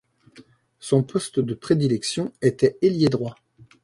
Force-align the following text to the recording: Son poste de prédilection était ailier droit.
Son 0.79 1.03
poste 1.03 1.39
de 1.39 1.53
prédilection 1.53 2.33
était 2.41 2.75
ailier 2.81 3.07
droit. 3.09 3.35